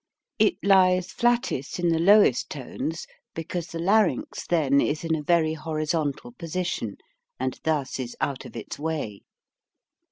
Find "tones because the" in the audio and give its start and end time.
2.49-3.77